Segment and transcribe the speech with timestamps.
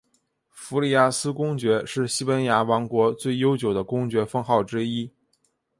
[0.49, 5.13] 弗里亚斯公爵是西班牙王国最悠久的公爵封号之一。